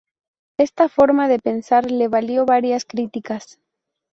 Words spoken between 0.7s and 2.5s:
forma de pensar le valió